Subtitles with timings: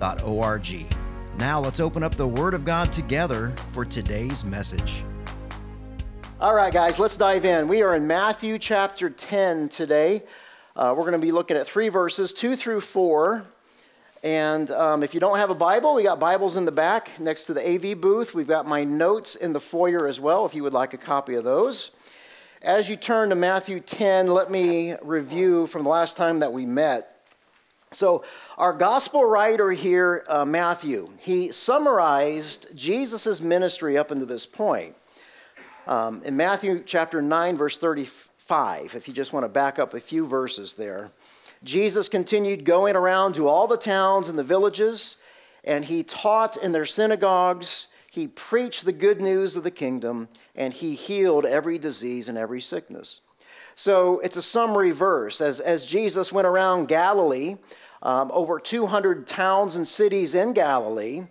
[0.00, 0.86] riverbible.org.
[1.38, 5.04] Now let's open up the Word of God together for today's message.
[6.40, 7.68] All right, guys, let's dive in.
[7.68, 10.22] We are in Matthew chapter 10 today.
[10.74, 13.44] Uh, we're going to be looking at three verses, two through four.
[14.22, 17.44] And um, if you don't have a Bible, we got Bibles in the back next
[17.44, 18.34] to the AV booth.
[18.34, 21.34] We've got my notes in the foyer as well, if you would like a copy
[21.34, 21.90] of those.
[22.62, 26.66] As you turn to Matthew 10, let me review from the last time that we
[26.66, 27.19] met.
[27.92, 28.22] So,
[28.56, 34.94] our gospel writer here, uh, Matthew, he summarized Jesus' ministry up until this point.
[35.88, 39.98] Um, in Matthew chapter 9, verse 35, if you just want to back up a
[39.98, 41.10] few verses there,
[41.64, 45.16] Jesus continued going around to all the towns and the villages,
[45.64, 50.72] and he taught in their synagogues he preached the good news of the kingdom and
[50.72, 53.20] he healed every disease and every sickness.
[53.76, 55.40] So it's a summary verse.
[55.40, 57.56] As, as Jesus went around Galilee,
[58.02, 61.24] um, over 200 towns and cities in Galilee,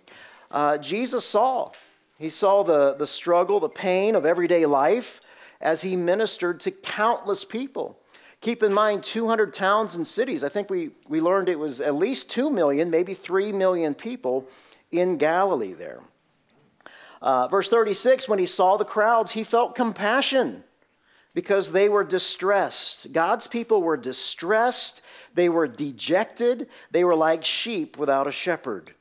[0.51, 1.71] uh, Jesus saw.
[2.17, 5.21] He saw the, the struggle, the pain of everyday life
[5.61, 7.97] as he ministered to countless people.
[8.41, 10.43] Keep in mind, 200 towns and cities.
[10.43, 14.47] I think we, we learned it was at least 2 million, maybe 3 million people
[14.91, 15.99] in Galilee there.
[17.21, 20.63] Uh, verse 36 when he saw the crowds, he felt compassion
[21.33, 23.11] because they were distressed.
[23.11, 25.01] God's people were distressed,
[25.33, 28.91] they were dejected, they were like sheep without a shepherd.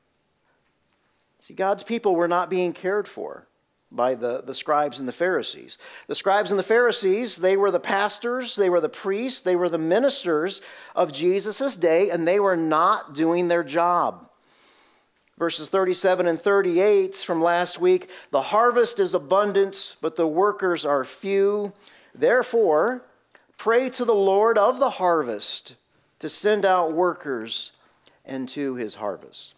[1.41, 3.47] See, God's people were not being cared for
[3.91, 5.79] by the, the scribes and the Pharisees.
[6.09, 9.71] The scribes and the Pharisees, they were the pastors, they were the priests, they were
[9.71, 10.61] the ministers
[10.95, 14.29] of Jesus' day, and they were not doing their job
[15.39, 21.05] verses 37 and 38 from last week the harvest is abundant, but the workers are
[21.05, 21.73] few.
[22.15, 23.03] Therefore,
[23.57, 25.77] pray to the Lord of the harvest
[26.19, 27.73] to send out workers
[28.25, 29.55] into his harvest.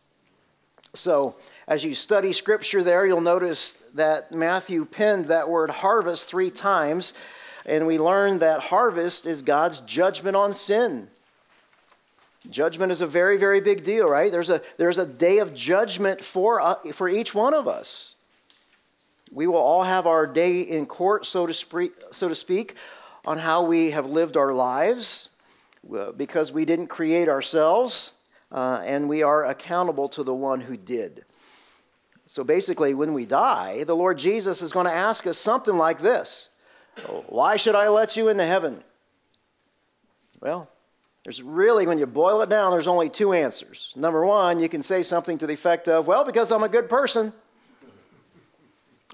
[0.94, 1.37] So,
[1.69, 7.15] as you study scripture there, you'll notice that Matthew penned that word harvest three times,
[7.65, 11.09] and we learn that harvest is God's judgment on sin.
[12.49, 14.32] Judgment is a very, very big deal, right?
[14.32, 18.09] There's a, there's a day of judgment for, uh, for each one of us.
[19.31, 22.75] We will all have our day in court, so to, speak, so to speak,
[23.25, 25.31] on how we have lived our lives
[25.95, 28.13] uh, because we didn't create ourselves,
[28.51, 31.25] uh, and we are accountable to the one who did.
[32.27, 36.01] So basically, when we die, the Lord Jesus is going to ask us something like
[36.01, 36.49] this
[37.27, 38.83] Why should I let you into heaven?
[40.41, 40.69] Well,
[41.25, 43.93] there's really, when you boil it down, there's only two answers.
[43.97, 46.89] Number one, you can say something to the effect of, well, because I'm a good
[46.89, 47.33] person.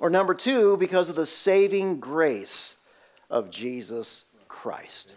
[0.01, 2.77] Or number two, because of the saving grace
[3.31, 5.15] of Jesus Christ.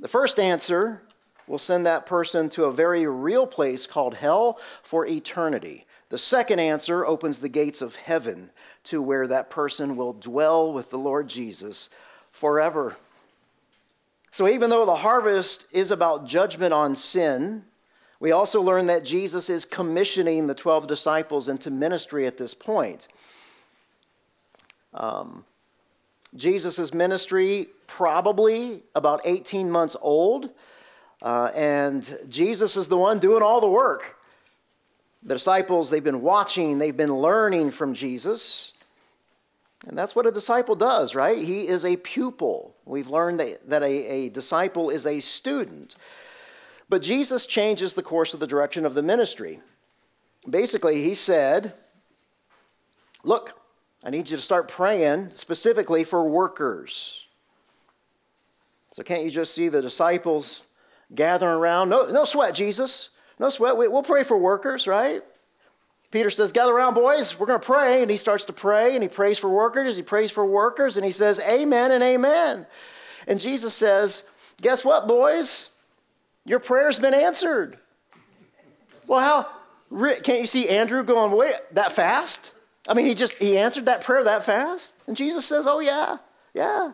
[0.00, 1.02] The first answer
[1.46, 5.86] will send that person to a very real place called hell for eternity.
[6.08, 8.50] The second answer opens the gates of heaven
[8.84, 11.90] to where that person will dwell with the Lord Jesus
[12.32, 12.96] forever.
[14.30, 17.64] So, even though the harvest is about judgment on sin,
[18.20, 23.06] we also learn that Jesus is commissioning the 12 disciples into ministry at this point.
[24.94, 25.44] Um,
[26.36, 30.50] Jesus' ministry, probably about 18 months old,
[31.22, 34.16] uh, and Jesus is the one doing all the work.
[35.22, 38.72] The disciples, they've been watching, they've been learning from Jesus.
[39.86, 41.38] And that's what a disciple does, right?
[41.38, 42.74] He is a pupil.
[42.84, 45.96] We've learned that, a, a disciple is a student.
[46.88, 49.60] But Jesus changes the course of the direction of the ministry.
[50.48, 51.74] Basically, he said,
[53.22, 53.58] Look,
[54.04, 57.26] I need you to start praying specifically for workers.
[58.92, 60.62] So, can't you just see the disciples
[61.14, 61.88] gathering around?
[61.88, 63.08] No, no sweat, Jesus.
[63.38, 63.76] No sweat.
[63.76, 65.22] We, we'll pray for workers, right?
[66.10, 67.40] Peter says, Gather around, boys.
[67.40, 68.02] We're going to pray.
[68.02, 69.96] And he starts to pray and he prays for workers.
[69.96, 72.66] He prays for workers and he says, Amen and amen.
[73.26, 74.22] And Jesus says,
[74.60, 75.70] Guess what, boys?
[76.44, 77.78] Your prayer's been answered.
[79.08, 80.10] Well, how?
[80.20, 82.52] Can't you see Andrew going, Wait, that fast?
[82.86, 84.94] I mean, he just, he answered that prayer that fast?
[85.06, 86.18] And Jesus says, Oh, yeah,
[86.52, 86.92] yeah.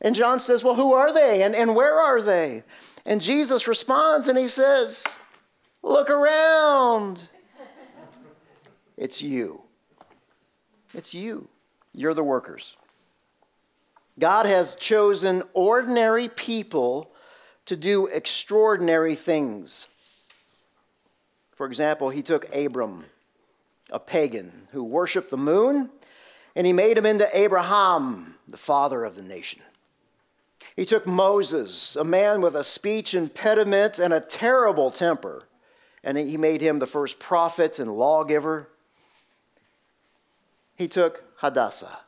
[0.00, 1.42] And John says, Well, who are they?
[1.42, 2.64] And, and where are they?
[3.04, 5.06] And Jesus responds and he says,
[5.82, 7.28] Look around.
[8.96, 9.62] It's you.
[10.94, 11.48] It's you.
[11.92, 12.76] You're the workers.
[14.18, 17.12] God has chosen ordinary people
[17.66, 19.86] to do extraordinary things.
[21.54, 23.04] For example, he took Abram,
[23.90, 25.90] a pagan who worshiped the moon,
[26.54, 29.62] and he made him into Abraham, the father of the nation.
[30.74, 35.48] He took Moses, a man with a speech impediment and a terrible temper,
[36.02, 38.68] and he made him the first prophet and lawgiver.
[40.76, 42.00] He took Hadassah,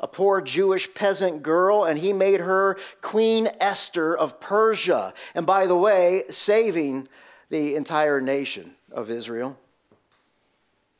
[0.00, 5.12] a poor Jewish peasant girl, and he made her Queen Esther of Persia.
[5.34, 7.08] And by the way, saving
[7.50, 9.58] the entire nation of Israel.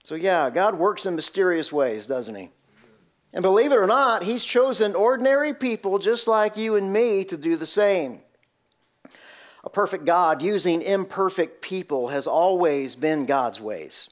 [0.02, 2.50] So, yeah, God works in mysterious ways, doesn't he?
[3.34, 7.36] And believe it or not, he's chosen ordinary people just like you and me to
[7.36, 8.20] do the same.
[9.64, 14.08] A perfect God using imperfect people has always been God's ways.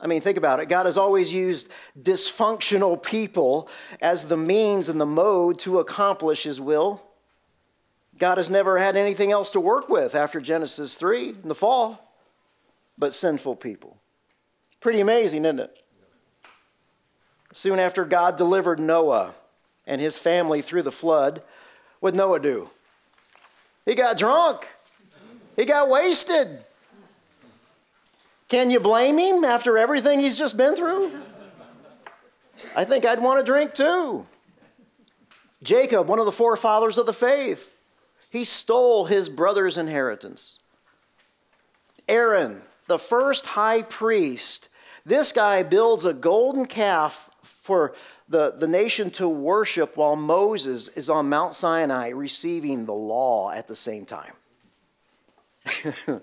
[0.00, 0.68] I mean, think about it.
[0.68, 3.70] God has always used dysfunctional people
[4.02, 7.02] as the means and the mode to accomplish his will.
[8.18, 12.00] God has never had anything else to work with after Genesis 3 in the fall
[12.98, 13.98] but sinful people.
[14.84, 15.78] Pretty amazing, isn't it?
[17.52, 19.34] Soon after God delivered Noah
[19.86, 21.40] and his family through the flood,
[22.00, 22.68] what Noah do?
[23.86, 24.68] He got drunk.
[25.56, 26.66] He got wasted.
[28.50, 31.12] Can you blame him after everything he's just been through?
[32.76, 34.26] I think I'd want to drink too.
[35.62, 37.74] Jacob, one of the forefathers of the faith,
[38.28, 40.58] he stole his brother's inheritance.
[42.06, 44.68] Aaron, the first high priest,
[45.04, 47.94] this guy builds a golden calf for
[48.28, 53.68] the, the nation to worship while Moses is on Mount Sinai receiving the law at
[53.68, 54.32] the same time.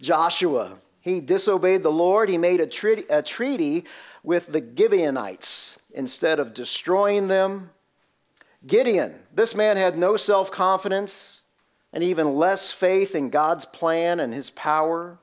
[0.00, 2.28] Joshua, he disobeyed the Lord.
[2.28, 3.84] He made a, treaty, a treaty
[4.22, 7.70] with the Gibeonites instead of destroying them.
[8.66, 11.42] Gideon, this man had no self confidence
[11.92, 15.18] and even less faith in God's plan and his power.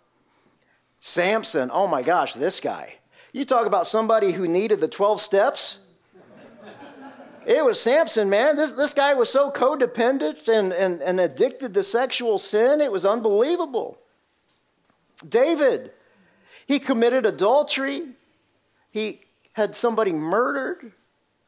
[1.05, 2.95] Samson, oh my gosh, this guy.
[3.33, 5.79] You talk about somebody who needed the 12 steps.
[7.45, 8.55] It was Samson, man.
[8.55, 13.03] This, this guy was so codependent and, and, and addicted to sexual sin, it was
[13.03, 13.97] unbelievable.
[15.27, 15.91] David,
[16.67, 18.03] he committed adultery,
[18.89, 19.19] he
[19.51, 20.93] had somebody murdered.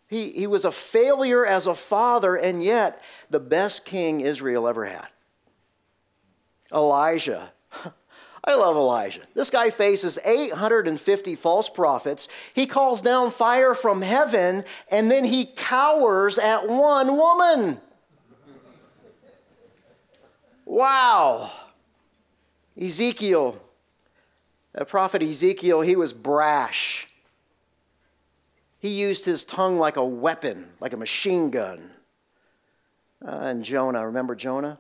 [0.08, 4.84] He, he was a failure as a father, and yet the best king Israel ever
[4.84, 5.08] had.
[6.74, 7.54] Elijah.
[8.48, 9.22] I love Elijah.
[9.34, 12.28] This guy faces 850 false prophets.
[12.54, 17.82] He calls down fire from heaven, and then he cowers at one woman.
[20.64, 21.52] Wow.
[22.80, 23.60] Ezekiel,
[24.74, 27.08] the prophet Ezekiel, he was brash.
[28.80, 31.90] He used his tongue like a weapon, like a machine gun.
[33.26, 34.78] Uh, and Jonah, remember Jonah?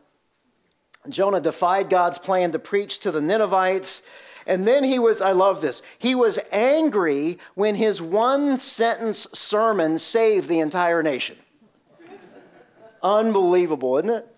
[1.09, 4.01] Jonah defied God's plan to preach to the Ninevites.
[4.47, 9.97] And then he was, I love this, he was angry when his one sentence sermon
[9.97, 11.37] saved the entire nation.
[13.01, 14.35] Unbelievable, isn't it?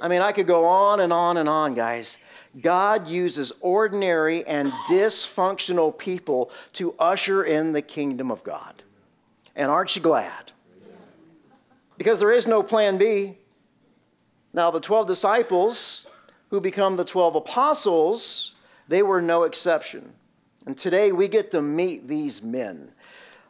[0.00, 2.18] I mean, I could go on and on and on, guys.
[2.60, 8.82] God uses ordinary and dysfunctional people to usher in the kingdom of God.
[9.56, 10.52] And aren't you glad?
[11.96, 13.38] Because there is no plan B.
[14.54, 16.06] Now, the 12 disciples
[16.48, 18.54] who become the 12 apostles,
[18.86, 20.14] they were no exception.
[20.64, 22.92] And today we get to meet these men.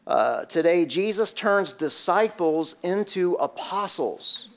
[0.07, 4.49] Uh, today, Jesus turns disciples into apostles.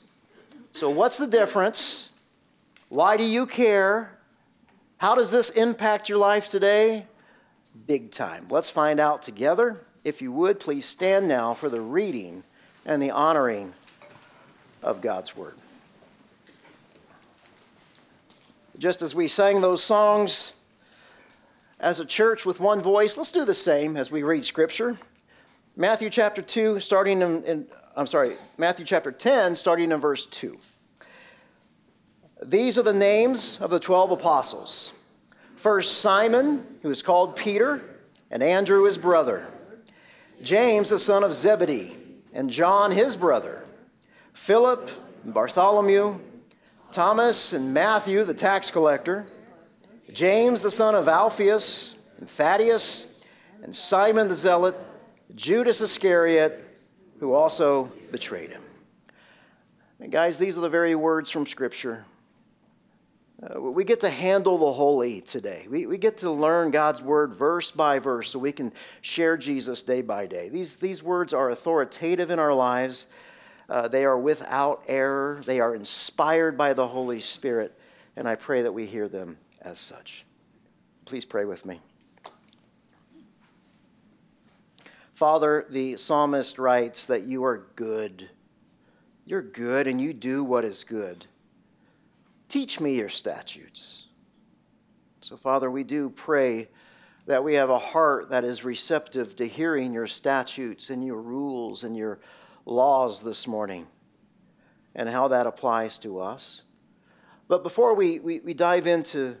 [0.72, 2.10] So, what's the difference?
[2.88, 4.18] Why do you care?
[4.98, 7.06] How does this impact your life today?
[7.86, 8.46] Big time.
[8.50, 9.86] Let's find out together.
[10.04, 12.42] If you would, please stand now for the reading
[12.84, 13.72] and the honoring
[14.82, 15.54] of God's Word.
[18.78, 20.52] Just as we sang those songs
[21.80, 24.96] as a church with one voice, let's do the same as we read Scripture.
[25.76, 27.66] Matthew chapter 2, starting in, in
[27.96, 30.56] I'm sorry, Matthew chapter 10, starting in verse 2.
[32.44, 34.92] These are the names of the 12 apostles.
[35.56, 37.82] First, Simon, who is called Peter,
[38.30, 39.48] and Andrew his brother,
[40.40, 41.96] James the son of Zebedee,
[42.32, 43.64] and John his brother,
[44.34, 44.88] Philip,
[45.24, 46.20] Bartholomew,
[46.90, 49.26] Thomas and Matthew, the tax collector,
[50.12, 53.24] James, the son of Alphaeus, and Thaddeus,
[53.62, 54.74] and Simon the zealot,
[55.34, 56.64] Judas Iscariot,
[57.20, 58.62] who also betrayed him.
[60.00, 62.04] And guys, these are the very words from Scripture.
[63.40, 65.66] Uh, we get to handle the holy today.
[65.68, 69.82] We, we get to learn God's word verse by verse so we can share Jesus
[69.82, 70.48] day by day.
[70.48, 73.06] These, these words are authoritative in our lives,
[73.68, 77.78] uh, they are without error, they are inspired by the Holy Spirit,
[78.16, 80.24] and I pray that we hear them as such.
[81.04, 81.80] Please pray with me.
[85.14, 88.30] Father, the psalmist writes that you are good.
[89.26, 91.26] You're good and you do what is good.
[92.48, 94.06] Teach me your statutes.
[95.20, 96.68] So, Father, we do pray
[97.26, 101.84] that we have a heart that is receptive to hearing your statutes and your rules
[101.84, 102.20] and your
[102.64, 103.86] laws this morning
[104.94, 106.62] and how that applies to us.
[107.46, 109.36] But before we, we, we dive into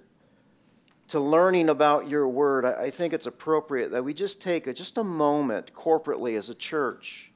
[1.08, 4.72] to learning about your word, I, I think it's appropriate that we just take a,
[4.72, 7.32] just a moment corporately as a church,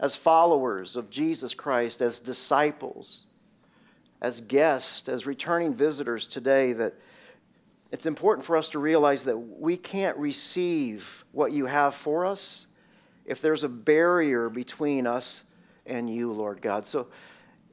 [0.00, 3.24] as followers of Jesus Christ, as disciples
[4.22, 6.94] as guests, as returning visitors today, that
[7.90, 12.66] it's important for us to realize that we can't receive what you have for us
[13.24, 15.44] if there's a barrier between us
[15.86, 16.86] and you, Lord God.
[16.86, 17.08] So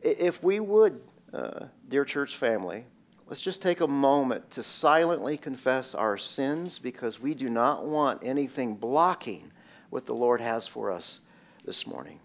[0.01, 1.01] if we would,
[1.34, 2.86] uh, dear church family,
[3.27, 8.24] let's just take a moment to silently confess our sins because we do not want
[8.24, 9.51] anything blocking
[9.89, 11.20] what the Lord has for us
[11.65, 12.20] this morning.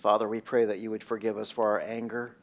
[0.00, 2.34] Father, we pray that you would forgive us for our anger.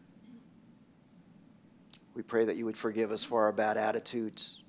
[2.14, 4.62] We pray that you would forgive us for our bad attitudes.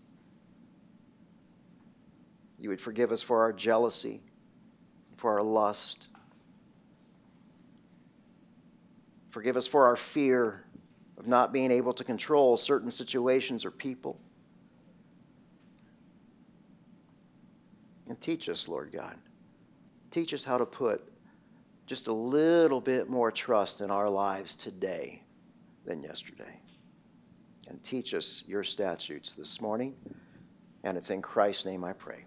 [2.58, 4.22] You would forgive us for our jealousy,
[5.18, 6.06] for our lust.
[9.28, 10.64] Forgive us for our fear
[11.18, 14.18] of not being able to control certain situations or people.
[18.08, 19.18] And teach us, Lord God.
[20.10, 21.06] Teach us how to put
[21.88, 25.22] just a little bit more trust in our lives today
[25.86, 26.60] than yesterday.
[27.68, 29.94] And teach us your statutes this morning.
[30.84, 32.26] And it's in Christ's name I pray.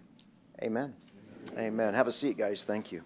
[0.62, 0.92] Amen.
[1.52, 1.64] Amen.
[1.64, 1.94] Amen.
[1.94, 2.64] Have a seat, guys.
[2.64, 3.02] Thank you.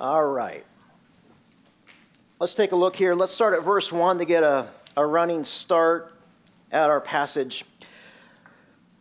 [0.00, 0.64] All right.
[2.40, 3.14] Let's take a look here.
[3.14, 6.12] Let's start at verse 1 to get a, a running start
[6.72, 7.64] at our passage.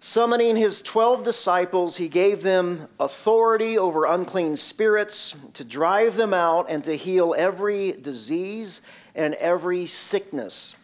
[0.03, 6.69] Summoning his 12 disciples, he gave them authority over unclean spirits to drive them out
[6.69, 8.81] and to heal every disease
[9.15, 10.75] and every sickness.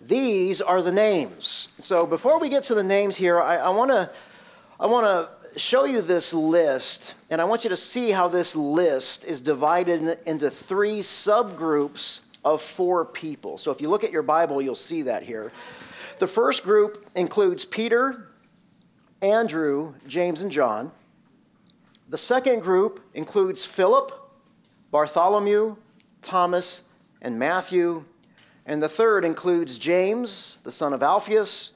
[0.00, 1.70] These are the names.
[1.78, 4.10] So before we get to the names here, I, I want to
[4.78, 8.56] I want to show you this list, and I want you to see how this
[8.56, 13.58] list is divided into three subgroups of four people.
[13.58, 15.52] So if you look at your Bible, you'll see that here.
[16.20, 18.28] The first group includes Peter,
[19.22, 20.92] Andrew, James, and John.
[22.10, 24.12] The second group includes Philip,
[24.90, 25.76] Bartholomew,
[26.20, 26.82] Thomas,
[27.22, 28.04] and Matthew.
[28.66, 31.72] And the third includes James, the son of Alphaeus,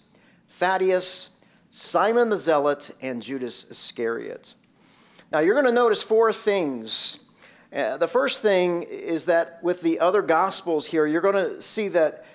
[0.51, 1.31] Thaddeus,
[1.71, 4.53] Simon the Zealot, and Judas Iscariot.
[5.33, 7.19] Now, you're going to notice four things.
[7.75, 11.89] Uh, the first thing is that with the other gospels here, you're going to see
[11.89, 12.27] that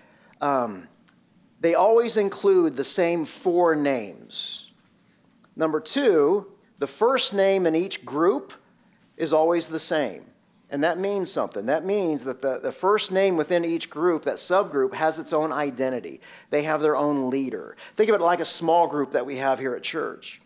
[0.41, 0.87] um,
[1.59, 4.71] they always include the same four names.
[5.55, 6.47] Number two,
[6.77, 8.53] the first name in each group
[9.17, 10.25] is always the same.
[10.71, 11.65] And that means something.
[11.65, 15.51] That means that the, the first name within each group, that subgroup, has its own
[15.51, 16.21] identity.
[16.51, 17.75] They have their own leader.
[17.97, 20.39] Think of it like a small group that we have here at church.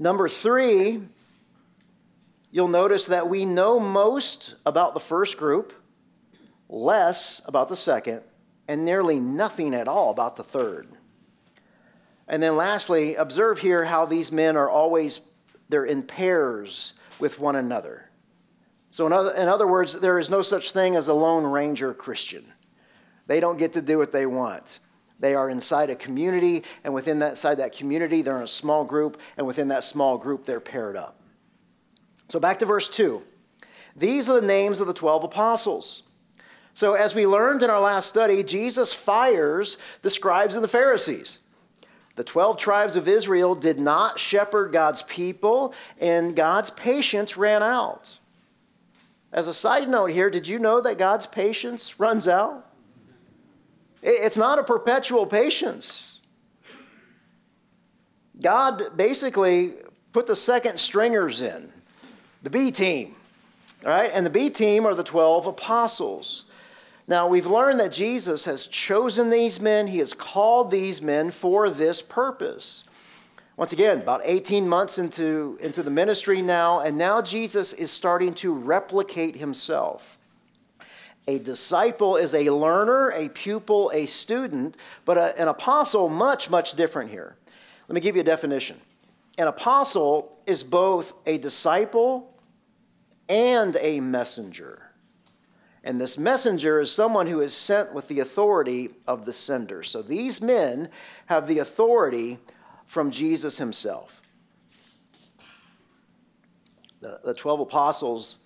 [0.00, 1.00] Number three,
[2.50, 5.72] you'll notice that we know most about the first group,
[6.68, 8.22] less about the second,
[8.68, 10.88] and nearly nothing at all about the third.
[12.26, 15.20] And then lastly, observe here how these men are always
[15.68, 18.08] they're in pairs with one another.
[18.90, 21.92] So in other, in other words, there is no such thing as a lone ranger
[21.92, 22.44] Christian.
[23.26, 24.78] They don't get to do what they want.
[25.18, 28.84] They are inside a community, and within that side that community, they're in a small
[28.84, 31.20] group, and within that small group, they're paired up.
[32.28, 33.20] So back to verse 2.
[33.96, 36.03] These are the names of the 12 apostles.
[36.74, 41.38] So, as we learned in our last study, Jesus fires the scribes and the Pharisees.
[42.16, 48.18] The 12 tribes of Israel did not shepherd God's people, and God's patience ran out.
[49.32, 52.70] As a side note here, did you know that God's patience runs out?
[54.02, 56.20] It's not a perpetual patience.
[58.40, 59.74] God basically
[60.12, 61.72] put the second stringers in,
[62.42, 63.16] the B team,
[63.84, 64.10] right?
[64.12, 66.44] And the B team are the 12 apostles.
[67.06, 71.68] Now, we've learned that Jesus has chosen these men, he has called these men for
[71.68, 72.84] this purpose.
[73.56, 78.34] Once again, about 18 months into, into the ministry now, and now Jesus is starting
[78.34, 80.18] to replicate himself.
[81.28, 86.74] A disciple is a learner, a pupil, a student, but a, an apostle, much, much
[86.74, 87.36] different here.
[87.86, 88.78] Let me give you a definition.
[89.38, 92.34] An apostle is both a disciple
[93.28, 94.83] and a messenger.
[95.84, 99.82] And this messenger is someone who is sent with the authority of the sender.
[99.82, 100.88] So these men
[101.26, 102.38] have the authority
[102.86, 104.22] from Jesus himself.
[107.02, 108.38] The, the 12 apostles,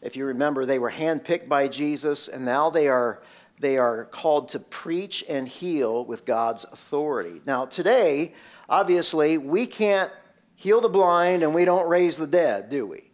[0.00, 3.22] if you remember, they were handpicked by Jesus, and now they are,
[3.60, 7.42] they are called to preach and heal with God's authority.
[7.44, 8.32] Now, today,
[8.66, 10.10] obviously, we can't
[10.54, 13.07] heal the blind and we don't raise the dead, do we?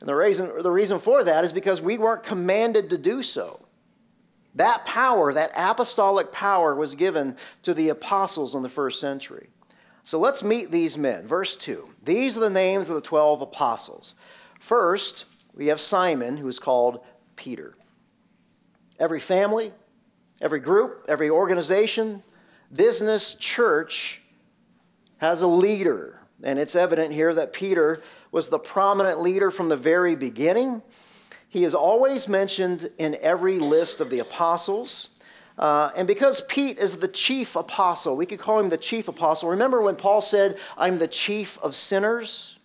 [0.00, 3.60] And the reason, the reason for that is because we weren't commanded to do so.
[4.54, 9.48] That power, that apostolic power, was given to the apostles in the first century.
[10.04, 11.26] So let's meet these men.
[11.26, 11.90] Verse 2.
[12.04, 14.14] These are the names of the 12 apostles.
[14.60, 17.74] First, we have Simon, who is called Peter.
[18.98, 19.72] Every family,
[20.40, 22.22] every group, every organization,
[22.72, 24.22] business, church
[25.18, 26.20] has a leader.
[26.42, 28.02] And it's evident here that Peter
[28.36, 30.82] was the prominent leader from the very beginning.
[31.48, 35.08] He is always mentioned in every list of the apostles.
[35.56, 39.48] Uh, and because Pete is the chief apostle, we could call him the chief apostle.
[39.48, 42.58] Remember when Paul said, I'm the chief of sinners?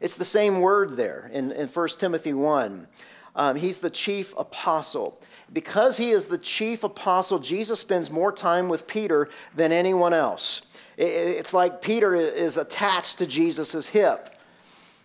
[0.00, 2.88] It's the same word there in, in 1 Timothy 1.
[3.36, 5.20] Um, he's the chief apostle.
[5.52, 10.62] Because he is the chief apostle, Jesus spends more time with Peter than anyone else.
[10.96, 14.38] It, it's like Peter is attached to Jesus' hip.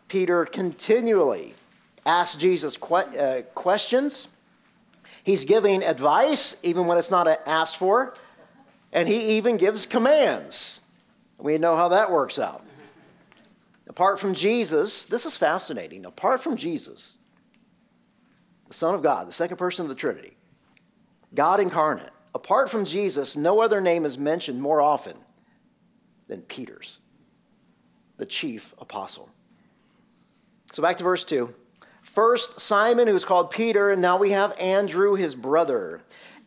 [0.08, 1.54] Peter continually
[2.06, 4.28] asks Jesus que- uh, questions.
[5.24, 8.14] He's giving advice even when it's not asked for.
[8.94, 10.80] And he even gives commands.
[11.40, 12.64] We know how that works out.
[13.88, 16.06] Apart from Jesus, this is fascinating.
[16.06, 17.16] Apart from Jesus,
[18.68, 20.34] the Son of God, the second person of the Trinity,
[21.34, 25.18] God incarnate, apart from Jesus, no other name is mentioned more often
[26.28, 27.00] than Peter's,
[28.18, 29.30] the chief apostle.
[30.78, 31.52] So back to verse 2.
[32.04, 36.04] First, Simon, who's called Peter, and now we have Andrew, his brother.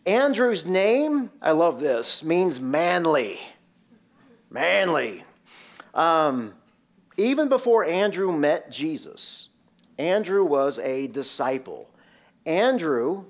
[0.07, 3.41] Andrew's name, I love this, means manly.
[4.49, 5.25] Manly.
[5.95, 6.55] Um,
[7.17, 9.49] even before Andrew met Jesus,
[9.99, 11.91] Andrew was a disciple.
[12.47, 13.25] Andrew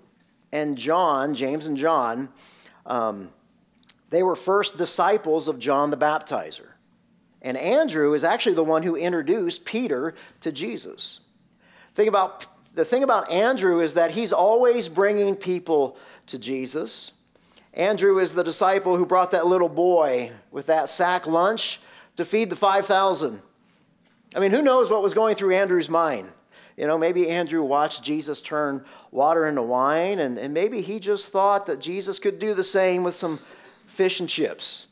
[0.53, 2.29] and John, James and John,
[2.85, 3.31] um,
[4.11, 6.70] they were first disciples of John the Baptizer.
[7.43, 11.21] And Andrew is actually the one who introduced Peter to Jesus.
[11.95, 17.13] Think about the thing about Andrew is that he's always bringing people to Jesus.
[17.75, 21.81] Andrew is the disciple who brought that little boy with that sack lunch
[22.17, 23.43] to feed the 5,000.
[24.35, 26.31] I mean, who knows what was going through Andrew's mind?
[26.77, 31.31] You know, maybe Andrew watched Jesus turn water into wine, and, and maybe he just
[31.31, 33.41] thought that Jesus could do the same with some
[33.87, 34.87] fish and chips.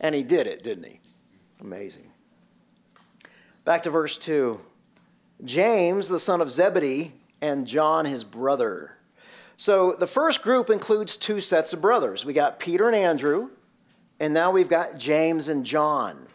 [0.00, 0.99] And he did it, didn't he?
[1.60, 2.10] Amazing.
[3.64, 4.60] Back to verse 2.
[5.44, 8.96] James, the son of Zebedee, and John, his brother.
[9.56, 12.24] So the first group includes two sets of brothers.
[12.24, 13.50] We got Peter and Andrew,
[14.18, 16.26] and now we've got James and John.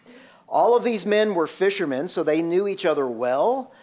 [0.47, 3.73] All of these men were fishermen, so they knew each other well.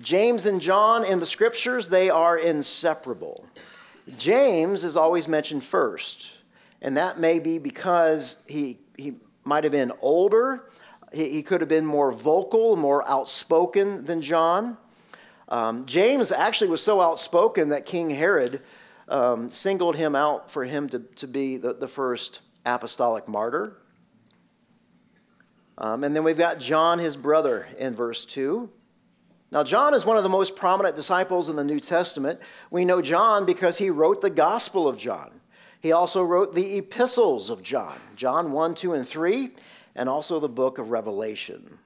[0.00, 3.46] James and John in the scriptures, they are inseparable.
[4.16, 6.38] James is always mentioned first,
[6.80, 10.70] and that may be because he, he might have been older
[11.12, 14.76] he, he could have been more vocal, more outspoken than John.
[15.48, 18.62] Um, James actually was so outspoken that King Herod
[19.08, 23.76] um, singled him out for him to, to be the, the first apostolic martyr.
[25.78, 28.68] Um, and then we've got John, his brother, in verse 2.
[29.52, 32.40] Now, John is one of the most prominent disciples in the New Testament.
[32.70, 35.40] We know John because he wrote the Gospel of John.
[35.80, 39.50] He also wrote the epistles of John, John 1, 2, and 3
[39.96, 41.78] and also the book of Revelation.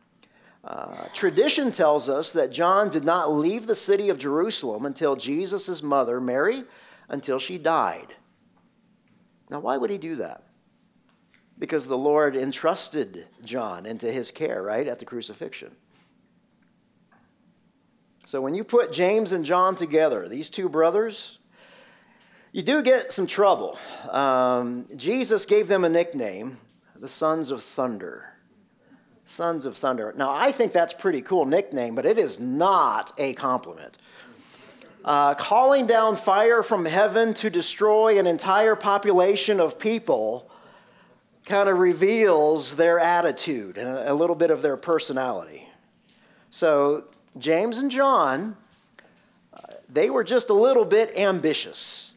[0.62, 5.83] Uh, tradition tells us that John did not leave the city of Jerusalem until Jesus'
[5.83, 6.64] mother, Mary,
[7.09, 8.14] until she died.
[9.49, 10.42] Now, why would he do that?
[11.59, 15.75] Because the Lord entrusted John into his care, right, at the crucifixion.
[18.27, 21.38] So when you put James and John together, these two brothers,
[22.53, 23.79] you do get some trouble.
[24.09, 26.59] Um, Jesus gave them a nickname,
[27.00, 28.34] the Sons of Thunder.
[29.24, 30.12] Sons of Thunder.
[30.16, 33.96] Now, I think that's pretty cool nickname, but it is not a compliment.
[35.02, 40.50] Uh, calling down fire from heaven to destroy an entire population of people
[41.46, 45.66] kind of reveals their attitude and a, little bit of their personality.
[46.50, 47.08] So,
[47.38, 48.58] James and John,
[49.54, 49.58] uh,
[49.88, 52.12] they were just a little bit ambitious.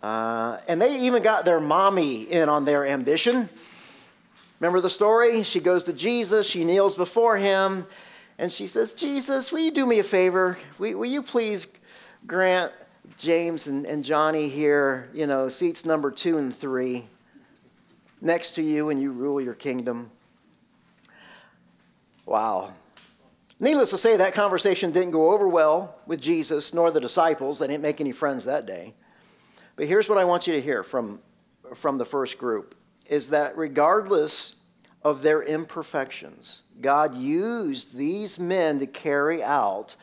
[0.00, 3.48] Uh, and they even got their mommy in on their ambition.
[4.60, 5.42] Remember the story?
[5.42, 7.86] She goes to Jesus, she kneels before him,
[8.38, 10.58] and she says, Jesus, will you do me a favor?
[10.78, 11.66] Will, will you please
[12.26, 12.72] grant
[13.18, 17.06] James and, and Johnny here, you know, seats number two and three
[18.20, 20.10] next to you and you rule your kingdom?
[22.26, 22.72] Wow.
[23.60, 27.58] Needless to say, that conversation didn't go over well with Jesus nor the disciples.
[27.58, 28.94] They didn't make any friends that day.
[29.76, 31.20] But here's what I want you to hear from,
[31.74, 32.74] from the first group
[33.06, 34.56] is that regardless
[35.02, 39.96] of their imperfections, God used these men to carry out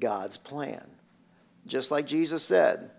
[0.00, 0.84] God's plan.
[1.66, 2.90] Just like Jesus said,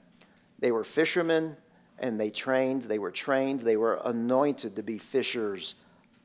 [0.60, 1.58] they were fishermen
[1.98, 5.76] and they trained, they were trained, they were anointed to be fishers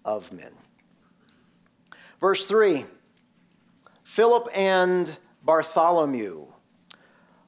[0.04, 0.52] of men.
[2.20, 2.84] Verse 3
[4.04, 6.46] Philip and Bartholomew.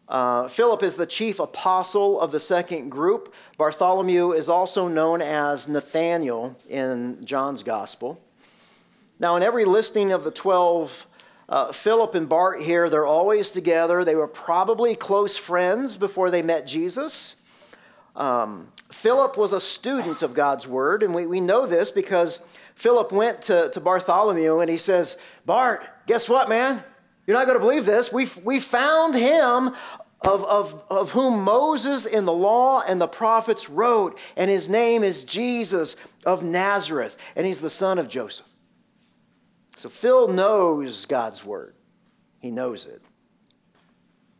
[0.08, 3.34] Uh, Philip is the chief apostle of the second group.
[3.58, 8.20] Bartholomew is also known as Nathaniel in John's gospel.
[9.18, 11.06] Now, in every listing of the 12,
[11.48, 14.04] uh, Philip and Bart here, they're always together.
[14.04, 17.36] They were probably close friends before they met Jesus.
[18.14, 22.40] Um, Philip was a student of God's word, and we, we know this because
[22.76, 26.84] Philip went to, to Bartholomew and he says, Bart, guess what, man?
[27.26, 28.12] You're not going to believe this.
[28.12, 29.74] We, we found him
[30.22, 35.02] of, of, of whom Moses in the law and the prophets wrote, and his name
[35.02, 38.46] is Jesus of Nazareth, and he's the son of Joseph.
[39.76, 41.74] So Phil knows God's word,
[42.38, 43.02] he knows it.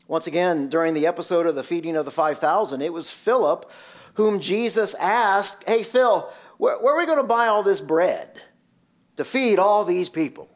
[0.09, 3.71] Once again, during the episode of the feeding of the 5,000, it was Philip
[4.15, 8.41] whom Jesus asked, Hey, Phil, where, where are we going to buy all this bread
[9.17, 10.49] to feed all these people?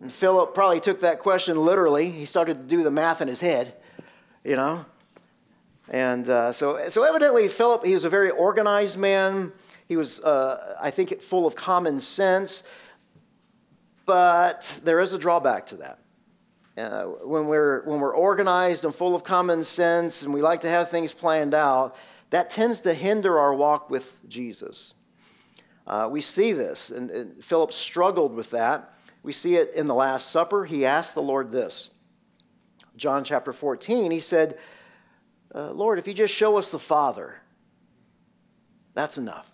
[0.00, 2.10] And Philip probably took that question literally.
[2.10, 3.74] He started to do the math in his head,
[4.44, 4.84] you know.
[5.90, 9.52] And uh, so, so evidently, Philip, he was a very organized man.
[9.88, 12.62] He was, uh, I think, full of common sense.
[14.04, 15.98] But there is a drawback to that.
[16.76, 20.68] Uh, when, we're, when we're organized and full of common sense and we like to
[20.68, 21.96] have things planned out,
[22.30, 24.94] that tends to hinder our walk with Jesus.
[25.86, 28.92] Uh, we see this, and, and Philip struggled with that.
[29.22, 30.64] We see it in the Last Supper.
[30.64, 31.90] He asked the Lord this.
[32.96, 34.58] John chapter 14, he said,
[35.54, 37.40] uh, Lord, if you just show us the Father,
[38.94, 39.50] that's enough.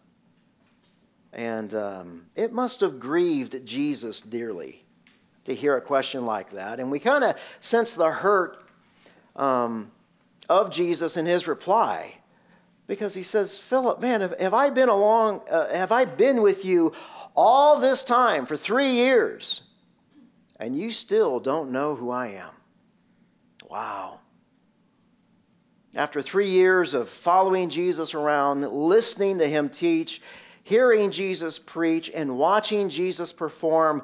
[1.33, 4.85] And um, it must have grieved Jesus dearly
[5.45, 6.81] to hear a question like that.
[6.81, 8.65] And we kind of sense the hurt
[9.37, 9.91] um,
[10.49, 12.19] of Jesus in his reply
[12.87, 16.65] because he says, Philip, man, have, have I been along, uh, have I been with
[16.65, 16.93] you
[17.35, 19.63] all this time for three years,
[20.59, 22.51] and you still don't know who I am?
[23.69, 24.21] Wow.
[25.95, 30.21] After three years of following Jesus around, listening to him teach,
[30.63, 34.03] hearing Jesus preach, and watching Jesus perform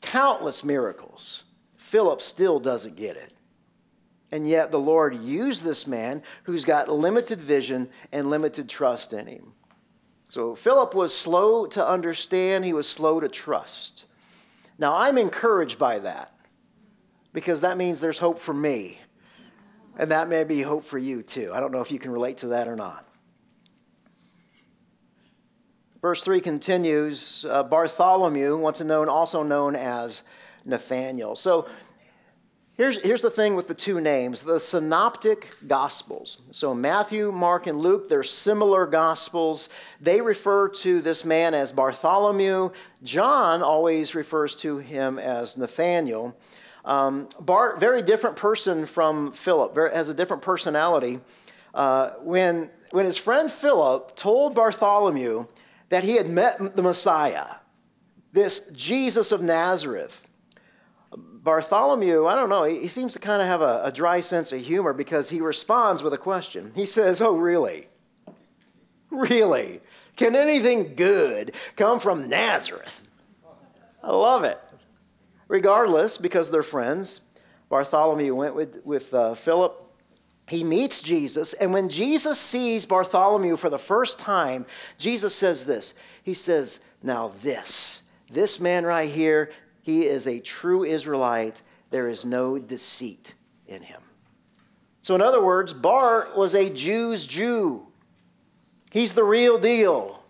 [0.00, 1.44] countless miracles,
[1.76, 3.32] Philip still doesn't get it.
[4.30, 9.26] And yet the Lord used this man who's got limited vision and limited trust in
[9.26, 9.52] him.
[10.32, 14.06] So Philip was slow to understand, he was slow to trust.
[14.78, 16.34] Now I'm encouraged by that
[17.34, 18.98] because that means there's hope for me.
[19.98, 21.50] And that may be hope for you too.
[21.52, 23.06] I don't know if you can relate to that or not.
[26.00, 30.22] Verse 3 continues uh, Bartholomew, once known, also known as
[30.64, 31.36] Nathaniel.
[31.36, 31.68] So
[32.74, 36.38] Here's, here's the thing with the two names the synoptic gospels.
[36.52, 39.68] So, Matthew, Mark, and Luke, they're similar gospels.
[40.00, 42.70] They refer to this man as Bartholomew.
[43.02, 46.34] John always refers to him as Nathaniel.
[46.86, 51.20] Um, Bart, very different person from Philip, very, has a different personality.
[51.74, 55.46] Uh, when, when his friend Philip told Bartholomew
[55.90, 57.56] that he had met the Messiah,
[58.32, 60.21] this Jesus of Nazareth,
[61.42, 64.60] Bartholomew, I don't know, he, seems to kind of have a, a dry sense of
[64.60, 66.72] humor because he responds with a question.
[66.76, 67.88] He says, Oh, really?
[69.10, 69.80] Really?
[70.16, 73.06] Can anything good come from Nazareth?
[74.02, 74.58] I love it.
[75.48, 77.20] Regardless, because they're friends,
[77.68, 79.78] Bartholomew went with, with uh, Philip.
[80.48, 84.66] He meets Jesus, and when Jesus sees Bartholomew for the first time,
[84.98, 85.94] Jesus says this.
[86.22, 89.50] He says, Now, this, this man right here,
[89.82, 91.60] he is a true Israelite.
[91.90, 93.34] There is no deceit
[93.66, 94.00] in him.
[95.02, 97.86] So, in other words, Bar was a Jew's Jew.
[98.90, 100.22] He's the real deal.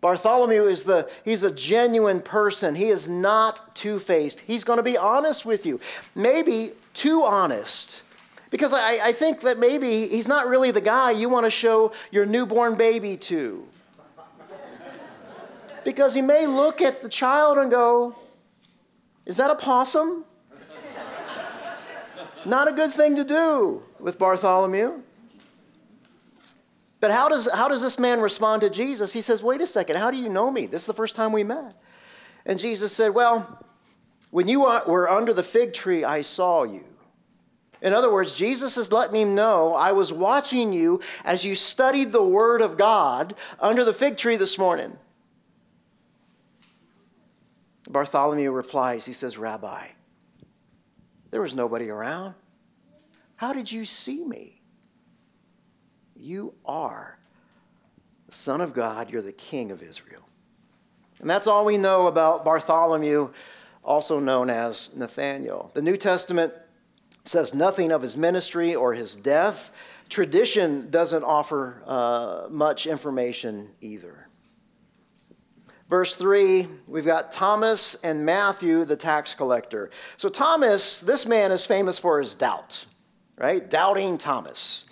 [0.00, 2.74] Bartholomew is the, he's a genuine person.
[2.74, 4.40] He is not two faced.
[4.40, 5.80] He's going to be honest with you.
[6.14, 8.02] Maybe too honest.
[8.50, 11.92] Because I, I think that maybe he's not really the guy you want to show
[12.10, 13.66] your newborn baby to.
[15.84, 18.16] Because he may look at the child and go,
[19.26, 20.24] Is that a possum?
[22.44, 25.00] Not a good thing to do with Bartholomew.
[27.00, 29.12] But how does, how does this man respond to Jesus?
[29.12, 30.66] He says, Wait a second, how do you know me?
[30.66, 31.74] This is the first time we met.
[32.46, 33.62] And Jesus said, Well,
[34.30, 36.84] when you were under the fig tree, I saw you.
[37.80, 42.12] In other words, Jesus is letting him know, I was watching you as you studied
[42.12, 44.98] the Word of God under the fig tree this morning.
[47.88, 49.88] Bartholomew replies, He says, Rabbi,
[51.30, 52.34] there was nobody around.
[53.36, 54.60] How did you see me?
[56.16, 57.18] You are
[58.26, 60.22] the Son of God, you're the King of Israel.
[61.20, 63.30] And that's all we know about Bartholomew,
[63.82, 65.70] also known as Nathaniel.
[65.74, 66.52] The New Testament
[67.24, 69.72] says nothing of his ministry or his death.
[70.08, 74.23] Tradition doesn't offer uh, much information either.
[75.94, 79.90] Verse 3, we've got Thomas and Matthew, the tax collector.
[80.16, 82.84] So, Thomas, this man is famous for his doubt,
[83.38, 83.70] right?
[83.70, 84.86] Doubting Thomas.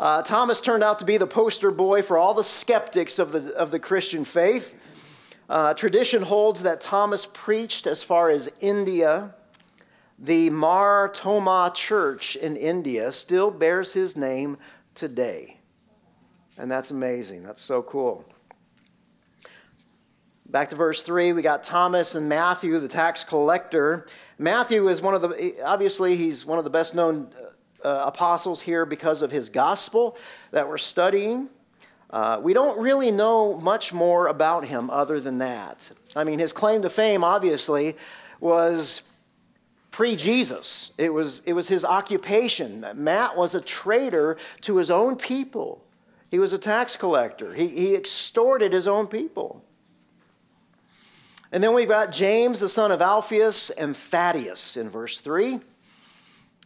[0.00, 3.54] Uh, Thomas turned out to be the poster boy for all the skeptics of the,
[3.54, 4.74] of the Christian faith.
[5.48, 9.36] Uh, tradition holds that Thomas preached as far as India.
[10.18, 14.58] The Mar Thoma Church in India still bears his name
[14.96, 15.58] today.
[16.58, 17.44] And that's amazing.
[17.44, 18.24] That's so cool.
[20.52, 24.06] Back to verse 3, we got Thomas and Matthew, the tax collector.
[24.38, 27.30] Matthew is one of the, obviously, he's one of the best known
[27.82, 30.18] uh, apostles here because of his gospel
[30.50, 31.48] that we're studying.
[32.10, 35.90] Uh, we don't really know much more about him other than that.
[36.14, 37.96] I mean, his claim to fame, obviously,
[38.38, 39.00] was
[39.90, 42.84] pre Jesus, it was, it was his occupation.
[42.94, 45.82] Matt was a traitor to his own people,
[46.30, 49.64] he was a tax collector, he, he extorted his own people.
[51.52, 55.60] And then we've got James, the son of Alphaeus, and Thaddeus in verse 3.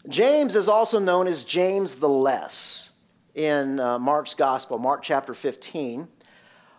[0.08, 2.90] James is also known as James the Less
[3.34, 6.06] in uh, Mark's Gospel, Mark chapter 15.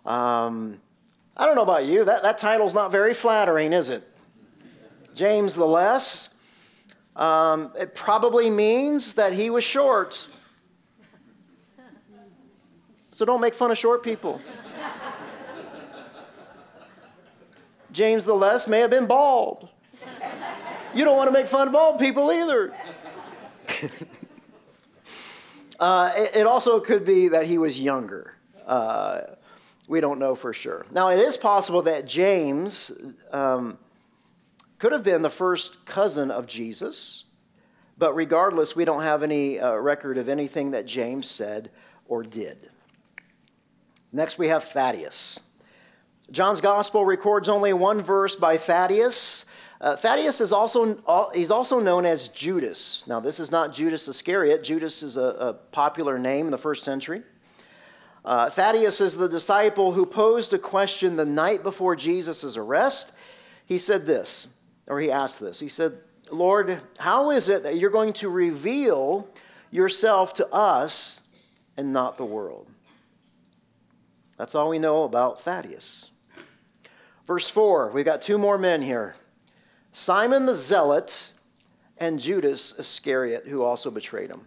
[0.05, 0.79] Um,
[1.35, 4.07] I don't know about you, that, that title's not very flattering, is it?
[5.13, 6.29] James the Less.
[7.17, 10.27] Um, it probably means that he was short.
[13.11, 14.39] So don't make fun of short people.
[17.97, 19.69] James the Less may have been bald.
[20.93, 22.71] You don't want to make fun of bald people either.
[25.79, 28.35] uh, it, it, also could be that he was younger.
[28.67, 29.21] Uh,
[29.87, 30.85] we don't know for sure.
[30.91, 32.91] Now, it is possible that James
[33.31, 33.79] um,
[34.77, 37.23] could have been the first cousin of Jesus,
[37.97, 41.71] but regardless, we don't have any uh, record of anything that James said
[42.07, 42.69] or did.
[44.11, 45.39] Next, we have Thaddeus.
[46.31, 49.45] John's gospel records only one verse by Thaddeus.
[49.79, 53.05] Uh, Thaddeus is also, he's also known as Judas.
[53.07, 54.63] Now, this is not Judas Iscariot.
[54.63, 57.21] Judas is a, a popular name in the first century.
[58.25, 63.11] Uh, Thaddeus is the disciple who posed a question the night before Jesus' arrest.
[63.65, 64.47] He said this,
[64.87, 65.59] or he asked this.
[65.59, 65.97] He said,
[66.29, 69.29] Lord, how is it that you're going to reveal
[69.71, 71.21] yourself to us
[71.77, 72.67] and not the world?
[74.37, 76.11] That's all we know about Thaddeus.
[77.27, 79.15] Verse 4, we've got two more men here.
[79.91, 81.31] Simon the Zealot,
[81.99, 84.45] and Judas Iscariot, who also betrayed him.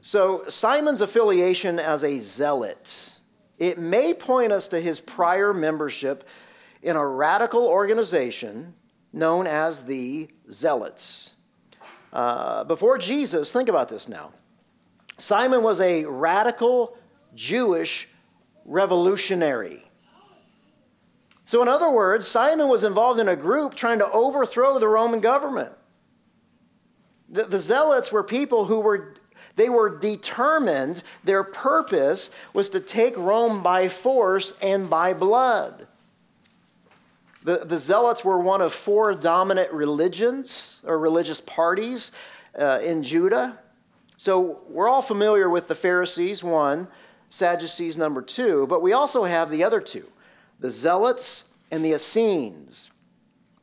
[0.00, 3.18] So, Simon's affiliation as a zealot,
[3.58, 6.28] it may point us to his prior membership
[6.82, 8.74] in a radical organization
[9.12, 11.34] known as the Zealots.
[12.12, 14.32] Uh, before Jesus, think about this now.
[15.18, 16.96] Simon was a radical
[17.34, 18.08] Jewish
[18.64, 19.84] revolutionary.
[21.52, 25.20] So, in other words, Simon was involved in a group trying to overthrow the Roman
[25.20, 25.70] government.
[27.28, 29.16] The, the zealots were people who were
[29.56, 35.86] they were determined, their purpose was to take Rome by force and by blood.
[37.44, 42.12] The, the Zealots were one of four dominant religions or religious parties
[42.58, 43.58] uh, in Judah.
[44.16, 46.88] So we're all familiar with the Pharisees, one,
[47.28, 50.06] Sadducees, number two, but we also have the other two
[50.62, 52.92] the Zealots and the Essenes.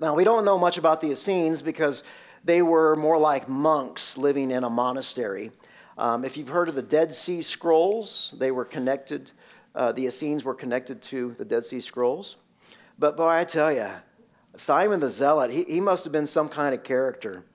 [0.02, 2.04] Now, we don't know much about the Essenes because
[2.44, 5.52] they were more like monks living in a monastery.
[5.98, 9.32] Um, if you've heard of the Dead Sea Scrolls, they were connected,
[9.76, 12.36] uh, the Essenes were connected to the Dead Sea Scrolls.
[12.98, 13.88] But boy, I tell you,
[14.58, 17.46] Simon the Zealot, he, he must have been some kind of character.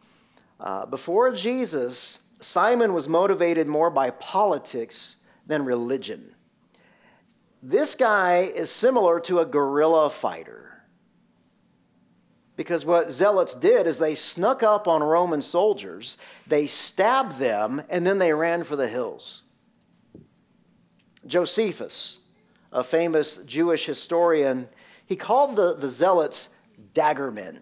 [0.59, 6.35] Uh, before Jesus, Simon was motivated more by politics than religion.
[7.67, 10.83] This guy is similar to a guerrilla fighter.
[12.57, 18.07] Because what zealots did is they snuck up on Roman soldiers, they stabbed them, and
[18.07, 19.45] then they ran for the hills.
[21.27, 22.21] Josephus,
[22.71, 24.69] a famous Jewish historian,
[25.07, 26.51] he called the, the zealots
[26.93, 27.61] daggermen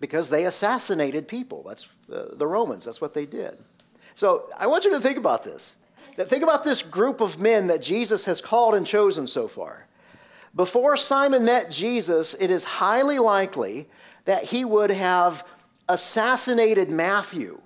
[0.00, 1.62] because they assassinated people.
[1.62, 3.58] That's uh, the Romans, that's what they did.
[4.14, 5.76] So I want you to think about this.
[6.16, 9.86] Think about this group of men that Jesus has called and chosen so far.
[10.54, 13.88] Before Simon met Jesus, it is highly likely
[14.24, 15.46] that he would have
[15.88, 17.60] assassinated Matthew.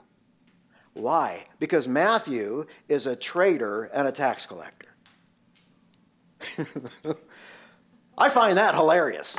[0.94, 1.44] Why?
[1.60, 4.88] Because Matthew is a traitor and a tax collector.
[8.18, 9.36] I find that hilarious.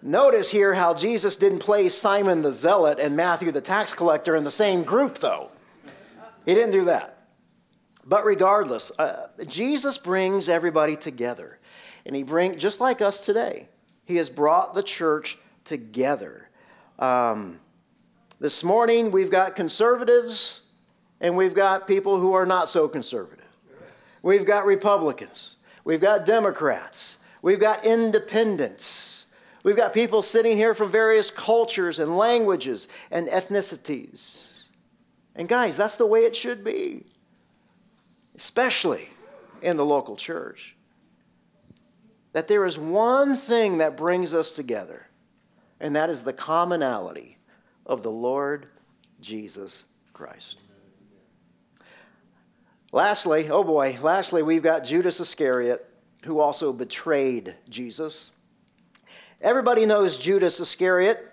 [0.00, 4.44] Notice here how Jesus didn't place Simon the zealot and Matthew the tax collector in
[4.44, 5.50] the same group, though.
[6.44, 7.21] He didn't do that.
[8.12, 11.58] But regardless, uh, Jesus brings everybody together.
[12.04, 13.68] And he brings, just like us today,
[14.04, 16.50] he has brought the church together.
[16.98, 17.58] Um,
[18.38, 20.60] this morning, we've got conservatives
[21.22, 23.46] and we've got people who are not so conservative.
[24.20, 25.56] We've got Republicans.
[25.82, 27.16] We've got Democrats.
[27.40, 29.24] We've got independents.
[29.64, 34.64] We've got people sitting here from various cultures and languages and ethnicities.
[35.34, 37.06] And guys, that's the way it should be,
[38.42, 39.08] especially
[39.62, 40.74] in the local church.
[42.32, 45.06] That there is one thing that brings us together,
[45.78, 47.38] and that is the commonality
[47.86, 48.66] of the Lord
[49.20, 50.58] Jesus Christ.
[52.90, 55.88] Lastly, oh boy, lastly, we've got Judas Iscariot,
[56.24, 58.32] who also betrayed Jesus.
[59.40, 61.32] Everybody knows Judas Iscariot.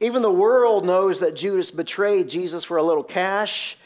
[0.00, 3.78] Even the world knows that Judas betrayed Jesus for a little cash.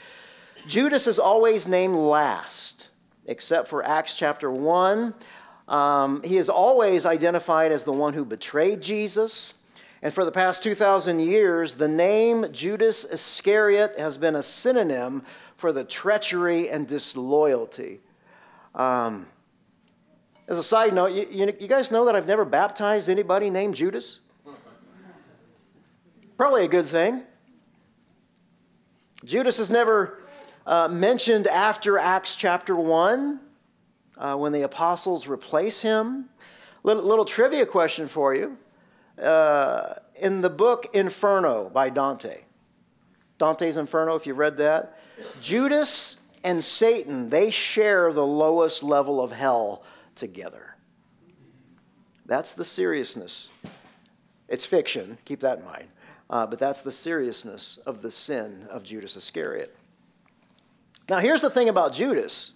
[0.66, 2.88] Judas is always named last,
[3.26, 5.14] except for Acts chapter 1.
[5.68, 9.54] Um, he is always identified as the one who betrayed Jesus.
[10.02, 15.22] And for the past 2,000 years, the name Judas Iscariot has been a synonym
[15.56, 18.00] for the treachery and disloyalty.
[18.74, 19.26] Um,
[20.48, 23.76] as a side note, you, you, you guys know that I've never baptized anybody named
[23.76, 24.20] Judas?
[26.36, 27.24] Probably a good thing.
[29.24, 30.22] Judas is never
[30.66, 33.40] uh, mentioned after Acts chapter 1
[34.18, 36.28] uh, when the apostles replace him.
[36.82, 38.56] Little, little trivia question for you.
[39.20, 42.40] Uh, in the book Inferno by Dante,
[43.38, 44.98] Dante's Inferno, if you've read that,
[45.40, 49.82] Judas and Satan, they share the lowest level of hell
[50.14, 50.76] together.
[52.26, 53.48] That's the seriousness.
[54.48, 55.88] It's fiction, keep that in mind.
[56.28, 59.76] Uh, but that's the seriousness of the sin of Judas Iscariot.
[61.08, 62.52] Now, here's the thing about Judas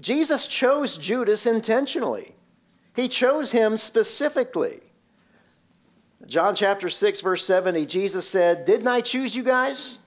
[0.00, 2.34] Jesus chose Judas intentionally,
[2.94, 4.80] he chose him specifically.
[6.26, 9.98] John chapter 6, verse 70, Jesus said, Didn't I choose you guys?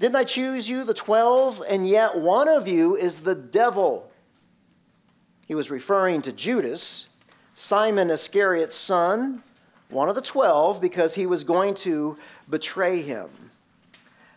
[0.00, 1.62] Didn't I choose you, the 12?
[1.68, 4.10] And yet one of you is the devil.
[5.46, 7.08] He was referring to Judas,
[7.54, 9.42] Simon Iscariot's son,
[9.90, 13.28] one of the 12, because he was going to betray him.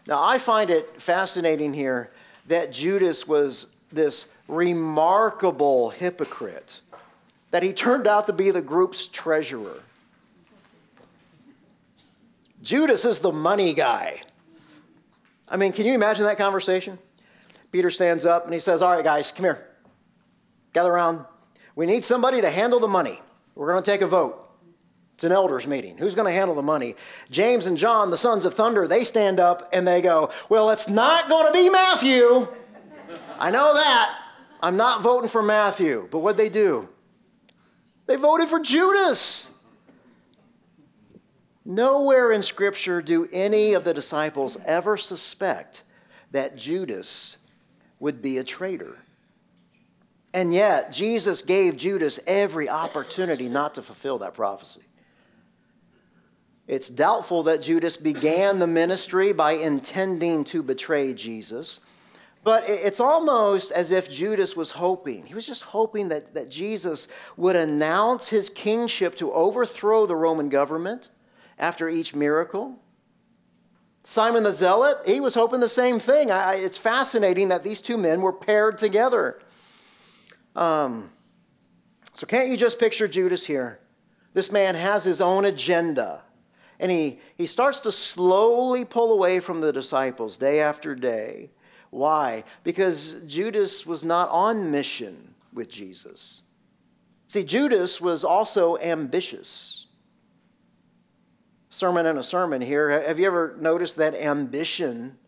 [0.08, 2.12] Now, I find it fascinating here
[2.48, 6.82] that Judas was this remarkable hypocrite,
[7.52, 9.82] that he turned out to be the group's treasurer.
[12.62, 14.22] Judas is the money guy.
[15.48, 16.98] I mean, can you imagine that conversation?
[17.72, 19.68] Peter stands up and he says, All right, guys, come here.
[20.74, 21.26] Gather around.
[21.76, 23.20] We need somebody to handle the money.
[23.56, 24.41] We're going to take a vote.
[25.22, 26.00] It's an elders meeting.
[26.00, 26.96] Who's going to handle the money?
[27.30, 30.90] James and John, the sons of thunder, they stand up and they go, Well, it's
[30.90, 32.48] not going to be Matthew.
[33.38, 34.18] I know that.
[34.64, 36.08] I'm not voting for Matthew.
[36.10, 36.90] But what'd they do?
[38.08, 39.52] They voted for Judas.
[41.66, 45.84] Nowhere in Scripture do any of the disciples ever suspect
[46.32, 47.38] that Judas
[48.00, 48.98] would be a traitor.
[50.34, 54.82] And yet, Jesus gave Judas every opportunity not to fulfill that prophecy.
[56.72, 61.82] It's doubtful that Judas began the ministry by intending to betray Jesus.
[62.46, 65.26] But it's almost as if Judas was hoping.
[65.26, 70.48] He was just hoping that, that Jesus would announce his kingship to overthrow the Roman
[70.48, 71.10] government
[71.60, 72.80] after each miracle.
[74.06, 76.32] Simon the Zealot, he was hoping the same thing.
[76.32, 79.42] I, it's fascinating that these two men were paired together.
[80.56, 81.12] Um,
[82.14, 83.82] so, can't you just picture Judas here?
[84.34, 86.22] This man has his own agenda.
[86.82, 91.52] And he, he starts to slowly pull away from the disciples day after day.
[91.92, 92.44] Why?
[92.64, 96.42] Because Judas was not on mission with Jesus.
[97.28, 99.86] See, Judas was also ambitious.
[101.70, 102.90] Sermon and a sermon here.
[102.90, 105.20] Have you ever noticed that ambition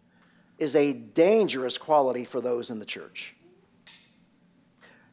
[0.58, 3.36] is a dangerous quality for those in the church?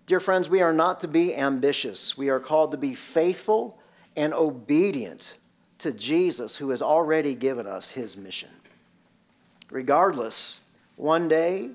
[0.06, 2.16] Dear friends, we are not to be ambitious.
[2.16, 3.78] We are called to be faithful
[4.16, 5.34] and obedient
[5.80, 8.50] to Jesus, who has already given us his mission.
[9.70, 10.60] Regardless,
[10.96, 11.70] one day,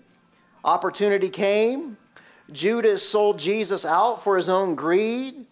[0.63, 1.97] opportunity came.
[2.51, 5.45] Judas sold Jesus out for his own greed.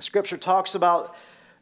[0.00, 1.14] Scripture talks about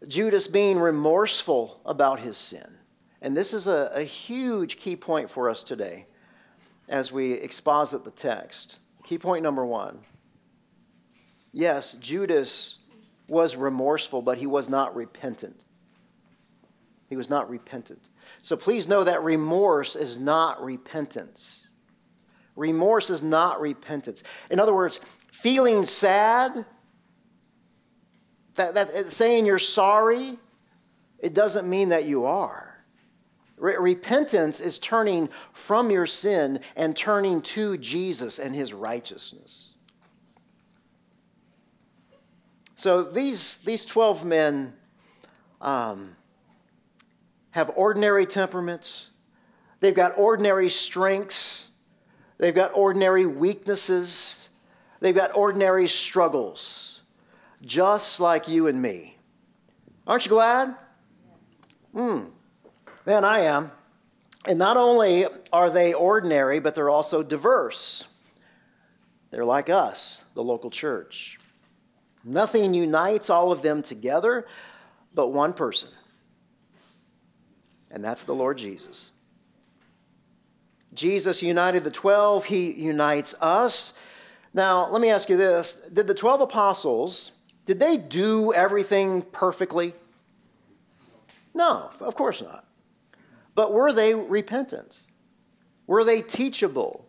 [0.09, 2.79] Judas being remorseful about his sin.
[3.21, 6.07] And this is a, a huge key point for us today
[6.89, 8.79] as we exposit the text.
[9.05, 9.99] Key point number one
[11.53, 12.79] yes, Judas
[13.29, 15.65] was remorseful, but he was not repentant.
[17.13, 18.09] He was not repentant.
[18.41, 21.69] So please know that remorse is not repentance.
[22.57, 24.23] Remorse is not repentance.
[24.49, 24.99] In other words,
[25.31, 26.65] feeling sad,
[28.55, 30.39] that, that saying you're sorry,
[31.19, 32.83] it doesn't mean that you are.
[33.59, 39.75] Re- repentance is turning from your sin and turning to Jesus and his righteousness.
[42.75, 44.73] So these, these 12 men,
[45.61, 46.17] um,
[47.53, 49.11] have ordinary temperaments,
[49.81, 51.69] they've got ordinary strengths,
[52.39, 54.49] they've got ordinary weaknesses,
[55.01, 57.03] they've got ordinary struggles,
[57.63, 59.17] just like you and me.
[60.07, 60.75] Aren't you glad?
[61.95, 62.25] Hmm.
[63.07, 63.71] Man, I am.
[64.47, 68.05] And not only are they ordinary, but they're also diverse.
[69.31, 71.39] They're like us, the local church.
[72.25, 74.47] Nothing unites all of them together
[75.15, 75.91] but one person
[77.93, 79.13] and that's the Lord Jesus.
[80.95, 83.93] Jesus united the 12, he unites us.
[84.53, 87.33] Now, let me ask you this Did the 12 apostles,
[87.67, 89.95] did they do everything perfectly?
[91.55, 92.65] No, of course not.
[93.55, 95.03] But were they repentant?
[95.87, 97.05] Were they teachable?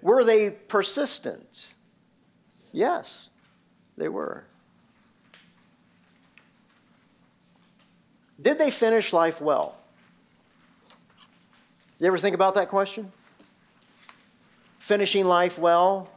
[0.00, 1.74] Were they persistent?
[2.72, 3.28] Yes,
[3.96, 4.44] they were.
[8.40, 9.76] Did they finish life well?
[12.04, 13.10] You ever think about that question?
[14.78, 16.10] Finishing life well?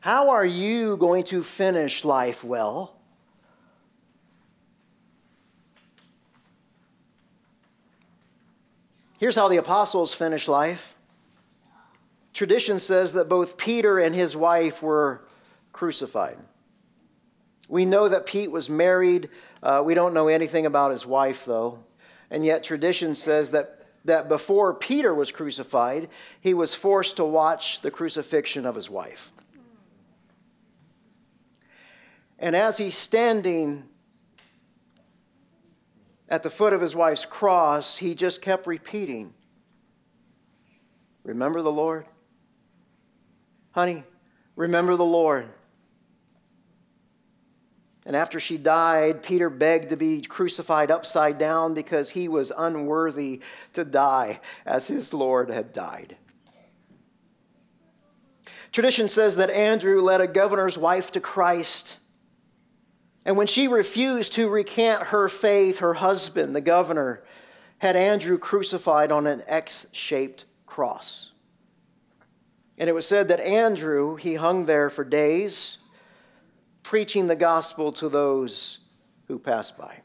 [0.00, 2.96] How are you going to finish life well?
[9.20, 10.96] Here's how the apostles finished life.
[12.32, 15.22] Tradition says that both Peter and his wife were
[15.72, 16.36] crucified.
[17.68, 19.28] We know that Pete was married.
[19.62, 21.78] Uh, we don't know anything about his wife, though.
[22.28, 26.08] And yet, tradition says that that before Peter was crucified,
[26.40, 29.32] he was forced to watch the crucifixion of his wife.
[32.38, 33.84] And as he's standing
[36.28, 39.34] at the foot of his wife's cross, he just kept repeating,
[41.22, 42.06] Remember the Lord?
[43.72, 44.04] Honey,
[44.56, 45.48] remember the Lord.
[48.06, 53.40] And after she died, Peter begged to be crucified upside down because he was unworthy
[53.74, 56.16] to die as his Lord had died.
[58.72, 61.98] Tradition says that Andrew led a governor's wife to Christ.
[63.26, 67.22] And when she refused to recant her faith, her husband, the governor,
[67.78, 71.32] had Andrew crucified on an X shaped cross.
[72.78, 75.78] And it was said that Andrew, he hung there for days
[76.82, 78.78] preaching the gospel to those
[79.28, 80.00] who pass by.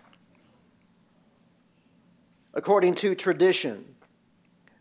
[2.53, 3.95] According to tradition,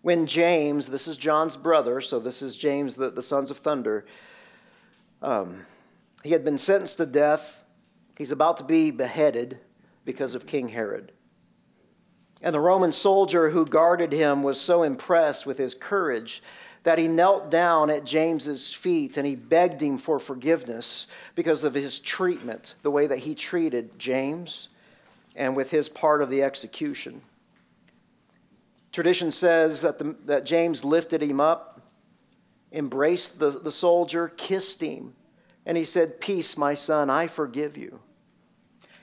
[0.02, 4.04] when James, this is John's brother, so this is James, the, the sons of thunder,
[5.22, 5.64] um,
[6.22, 7.64] he had been sentenced to death.
[8.16, 9.58] He's about to be beheaded
[10.04, 11.12] because of King Herod.
[12.42, 16.42] And the Roman soldier who guarded him was so impressed with his courage
[16.84, 21.74] that he knelt down at James's feet and he begged him for forgiveness because of
[21.74, 24.68] his treatment, the way that he treated James.
[25.36, 27.20] and with his part of the execution.
[28.92, 31.80] Tradition says that, the, that James lifted him up,
[32.70, 35.14] embraced the, the soldier, kissed him,
[35.66, 37.98] and he said, Peace, my son, I forgive you.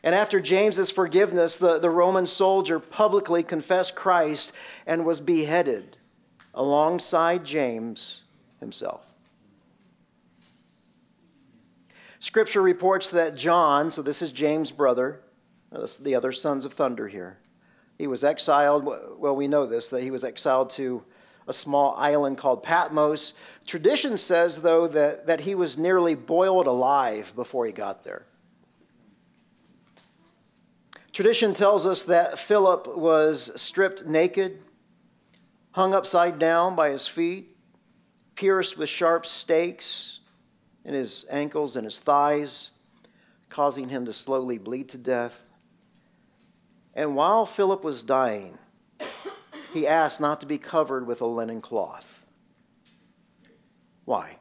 [0.03, 4.53] And after James's forgiveness, the, the Roman soldier publicly confessed Christ
[4.87, 5.97] and was beheaded
[6.53, 8.23] alongside James
[8.59, 9.05] himself.
[12.19, 15.21] Scripture reports that John, so this is James' brother,
[15.71, 17.37] uh, the other sons of thunder here,
[17.97, 18.85] he was exiled.
[18.85, 21.03] Well, we know this, that he was exiled to
[21.47, 23.33] a small island called Patmos.
[23.65, 28.25] Tradition says, though, that, that he was nearly boiled alive before he got there.
[31.11, 34.63] Tradition tells us that Philip was stripped naked,
[35.71, 37.55] hung upside down by his feet,
[38.35, 40.19] pierced with sharp stakes
[40.83, 42.71] in his ankles and his thighs,
[43.49, 45.43] causing him to slowly bleed to death.
[46.93, 48.57] And while Philip was dying,
[49.73, 52.25] he asked not to be covered with a linen cloth.
[54.05, 54.37] Why?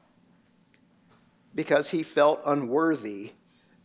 [1.54, 3.32] Because he felt unworthy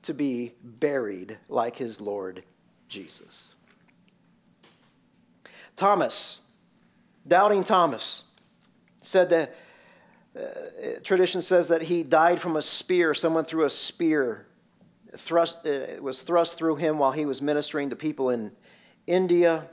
[0.04, 2.44] to be buried like his Lord
[2.88, 3.54] Jesus.
[5.76, 6.42] Thomas,
[7.28, 8.24] doubting Thomas,
[9.02, 9.56] said that
[10.38, 13.14] uh, tradition says that he died from a spear.
[13.14, 14.48] Someone threw a spear,
[15.18, 18.52] thrust, uh, it was thrust through him while he was ministering to people in
[19.08, 19.68] India.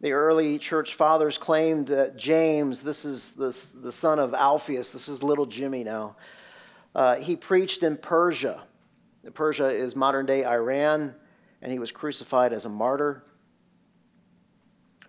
[0.00, 5.08] The early church fathers claimed that James, this is the, the son of Alphaeus, this
[5.08, 6.16] is little Jimmy now,
[6.94, 8.62] uh, he preached in Persia.
[9.34, 11.14] Persia is modern day Iran,
[11.60, 13.24] and he was crucified as a martyr.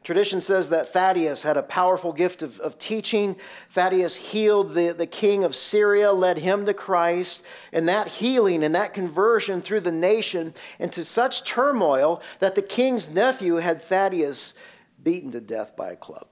[0.04, 3.38] Tradition says that Thaddeus had a powerful gift of, of teaching.
[3.70, 8.76] Thaddeus healed the, the king of Syria, led him to Christ, and that healing and
[8.76, 14.56] that conversion threw the nation into such turmoil that the king's nephew had Thaddeus
[15.02, 16.28] beaten to death by a club.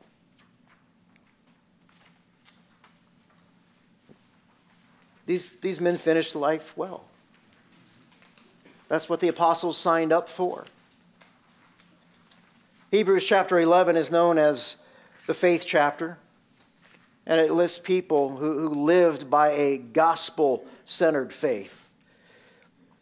[5.26, 7.06] These, these men finished life well.
[8.90, 10.66] That's what the apostles signed up for.
[12.92, 14.76] Hebrews chapter 11 is known as
[15.26, 16.18] the faith chapter,
[17.26, 21.90] and it lists people who, who lived by a gospel centered faith.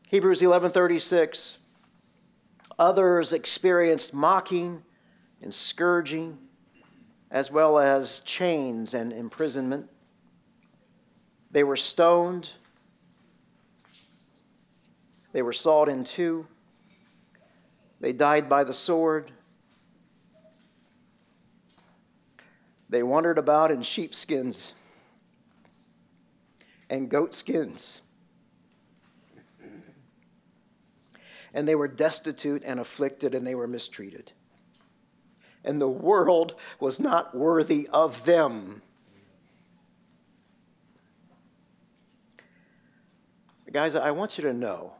[0.09, 1.57] Hebrews 11:36
[2.77, 4.83] Others experienced mocking
[5.41, 6.37] and scourging
[7.31, 9.89] as well as chains and imprisonment.
[11.49, 12.51] They were stoned,
[15.33, 16.45] they were sawed in two.
[17.99, 19.31] They died by the sword.
[22.89, 24.73] They wandered about in sheepskins
[26.89, 28.01] and goatskins.
[31.53, 34.31] And they were destitute and afflicted and they were mistreated.
[35.63, 38.81] And the world was not worthy of them.
[43.71, 44.93] Guys, I want you to know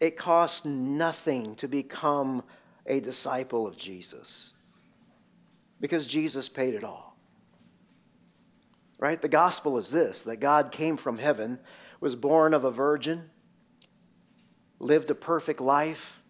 [0.00, 2.42] it costs nothing to become
[2.86, 4.52] a disciple of Jesus
[5.80, 7.16] because Jesus paid it all.
[8.98, 9.20] Right?
[9.20, 11.58] The gospel is this that God came from heaven,
[12.00, 13.30] was born of a virgin,
[14.78, 16.20] lived a perfect life,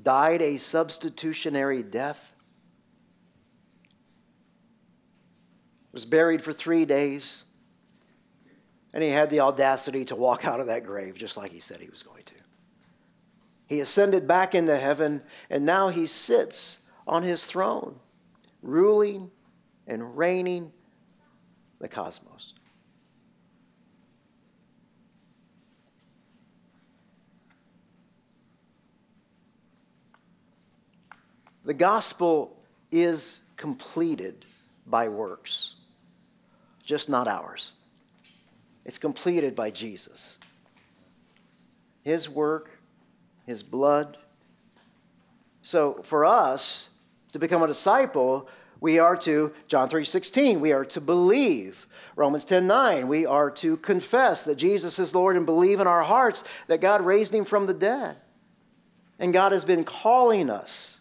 [0.00, 2.32] died a substitutionary death,
[5.92, 7.44] was buried for three days,
[8.94, 11.80] and he had the audacity to walk out of that grave just like he said
[11.80, 12.34] he was going to.
[13.66, 18.00] He ascended back into heaven, and now he sits on his throne,
[18.62, 19.30] ruling
[19.86, 20.72] and reigning
[21.80, 22.54] the cosmos.
[31.64, 32.56] The gospel
[32.90, 34.44] is completed
[34.86, 35.74] by works,
[36.84, 37.72] just not ours.
[38.84, 40.38] It's completed by Jesus.
[42.02, 42.82] His work
[43.46, 44.18] his blood.
[45.62, 46.88] So for us
[47.32, 48.48] to become a disciple,
[48.80, 51.86] we are to John 3:16, we are to believe.
[52.16, 56.44] Romans 10:9, we are to confess that Jesus is Lord and believe in our hearts
[56.66, 58.16] that God raised him from the dead.
[59.18, 61.00] And God has been calling us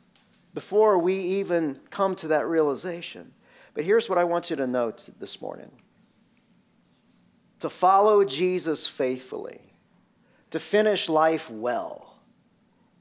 [0.54, 3.34] before we even come to that realization.
[3.74, 5.72] But here's what I want you to note this morning.
[7.60, 9.74] To follow Jesus faithfully,
[10.52, 12.11] to finish life well,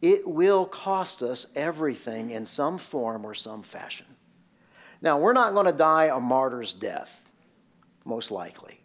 [0.02, 4.06] it will cost us everything in some form or some fashion.
[5.02, 7.24] Now, we're not going to die a martyr's death,
[8.04, 8.80] most likely.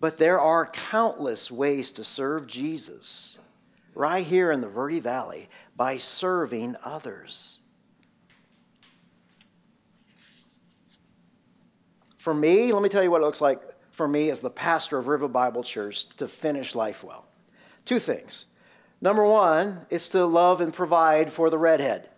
[0.00, 3.38] But there are countless ways to serve Jesus
[3.94, 7.58] right here in the Verde Valley by serving others.
[12.16, 13.60] For me, let me tell you what it looks like
[13.92, 17.26] for me as the pastor of River Bible Church to finish life well.
[17.84, 18.46] Two things.
[19.00, 22.08] Number one is to love and provide for the redhead.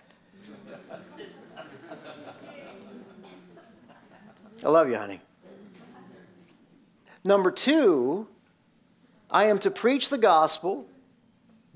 [4.64, 5.20] I love you, honey.
[7.24, 8.28] Number two,
[9.30, 10.86] I am to preach the gospel,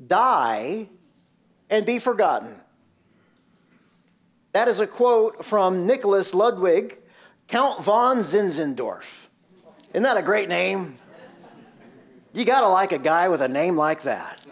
[0.05, 0.89] die,
[1.71, 2.55] and be forgotten.
[4.53, 6.99] That is a quote from Nicholas Ludwig,
[7.49, 9.29] Count von Zinzendorf.
[9.93, 10.95] Isn't that a great name?
[12.33, 14.46] You gotta like a guy with a name like that.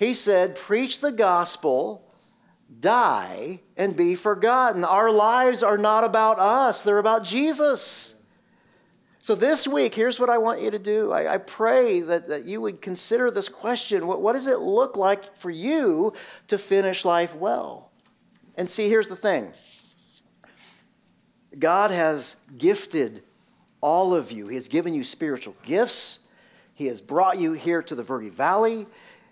[0.00, 2.10] He said, Preach the gospel,
[2.80, 4.82] die, and be forgotten.
[4.82, 8.14] Our lives are not about us, they're about Jesus.
[9.18, 11.12] So, this week, here's what I want you to do.
[11.12, 14.96] I, I pray that, that you would consider this question what, what does it look
[14.96, 16.14] like for you
[16.46, 17.90] to finish life well?
[18.56, 19.52] And see, here's the thing
[21.58, 23.22] God has gifted
[23.82, 26.20] all of you, He has given you spiritual gifts,
[26.72, 28.86] He has brought you here to the Verde Valley,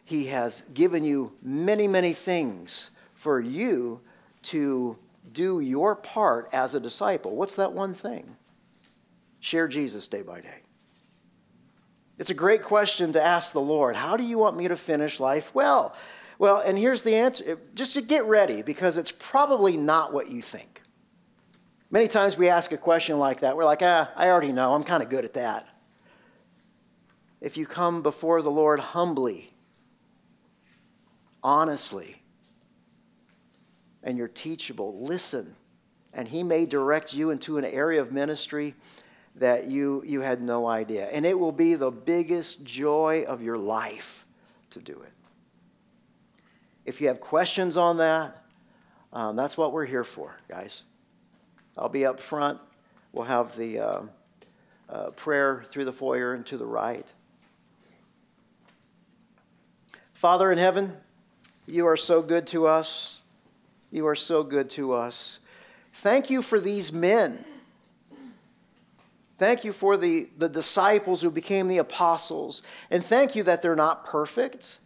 [0.09, 4.01] He has given you many, many things for you
[4.45, 4.99] to
[5.35, 7.37] do your part as a disciple.
[7.37, 8.35] What's that one thing?
[9.41, 10.63] Share Jesus day by day.
[12.17, 13.97] It's a great question to ask the Lord.
[13.97, 15.95] How do you want me to finish life well?
[16.39, 17.59] Well, and here's the answer.
[17.75, 20.81] Just to get ready, because it's probably not what you think.
[21.91, 23.59] Many times we ask a question like that.
[23.59, 24.73] We're like, ah, I already know.
[24.73, 25.69] I'm kind of good at that.
[27.43, 29.53] If you come before the Lord humbly,
[31.43, 32.23] honestly,
[34.03, 35.55] and you're teachable, listen,
[36.13, 38.75] and He may direct you into an area of ministry
[39.37, 41.07] that you, you had no idea.
[41.07, 44.27] And it will be the biggest joy of your life
[44.71, 45.13] to do it.
[46.85, 48.45] If you have questions on that,
[49.13, 50.83] um, that's what we're here for, guys.
[51.77, 52.59] I'll be up front.
[53.13, 54.01] We'll have the uh,
[54.89, 57.11] uh, prayer through the foyer and to the right.
[60.13, 60.95] Father in heaven,
[61.69, 63.21] you are so good to us.
[63.91, 65.39] You are so good to us.
[65.93, 67.45] Thank you for these men
[69.39, 72.63] Thank you for the, the disciples who became the apostles.
[72.91, 74.79] And thank you that they're not perfect,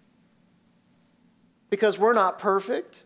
[1.71, 3.03] because we're not perfect.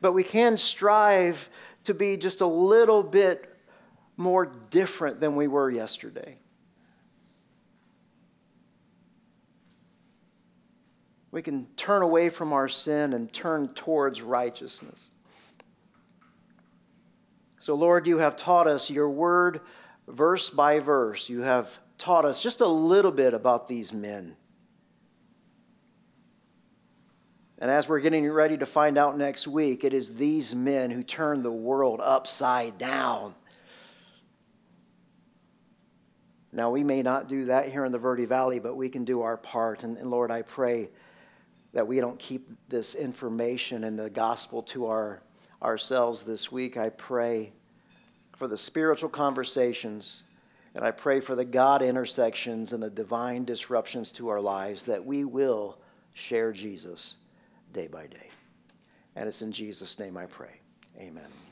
[0.00, 1.48] But we can strive
[1.84, 3.56] to be just a little bit
[4.16, 6.38] more different than we were yesterday.
[11.38, 15.12] We can turn away from our sin and turn towards righteousness.
[17.60, 19.60] So, Lord, you have taught us your word
[20.08, 21.28] verse by verse.
[21.28, 24.36] You have taught us just a little bit about these men.
[27.60, 31.04] And as we're getting ready to find out next week, it is these men who
[31.04, 33.36] turn the world upside down.
[36.50, 39.22] Now, we may not do that here in the Verde Valley, but we can do
[39.22, 39.84] our part.
[39.84, 40.90] And, and Lord, I pray
[41.78, 45.22] that we don't keep this information and the gospel to our
[45.62, 46.76] ourselves this week.
[46.76, 47.52] I pray
[48.34, 50.24] for the spiritual conversations,
[50.74, 55.06] and I pray for the God intersections and the divine disruptions to our lives that
[55.06, 55.78] we will
[56.14, 57.18] share Jesus
[57.72, 58.28] day by day.
[59.14, 60.58] And it's in Jesus' name I pray.
[60.98, 61.47] Amen.